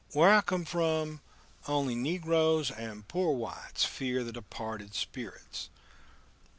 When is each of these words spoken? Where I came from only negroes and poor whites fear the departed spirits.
Where 0.13 0.31
I 0.33 0.41
came 0.41 0.65
from 0.65 1.21
only 1.67 1.93
negroes 1.93 2.71
and 2.71 3.07
poor 3.07 3.35
whites 3.35 3.85
fear 3.85 4.23
the 4.23 4.31
departed 4.33 4.95
spirits. 4.95 5.69